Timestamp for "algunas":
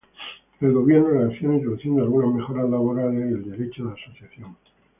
2.01-2.33